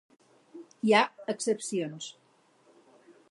Hi 0.87 0.93
ha 0.99 1.01
excepcions. 1.35 2.09